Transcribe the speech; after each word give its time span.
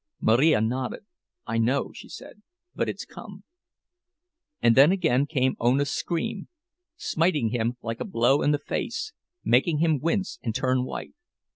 Marija 0.19 0.61
nodded. 0.61 1.01
"I 1.45 1.59
know," 1.59 1.91
she 1.93 2.09
said; 2.09 2.41
"but 2.73 2.89
it's 2.89 3.05
come." 3.05 3.43
And 4.59 4.75
then 4.75 4.91
again 4.91 5.27
came 5.27 5.55
Ona's 5.59 5.91
scream, 5.91 6.47
smiting 6.97 7.49
him 7.49 7.77
like 7.83 7.99
a 7.99 8.03
blow 8.03 8.41
in 8.41 8.49
the 8.49 8.57
face, 8.57 9.13
making 9.43 9.77
him 9.77 9.99
wince 9.99 10.39
and 10.41 10.55
turn 10.55 10.85
white. 10.85 11.13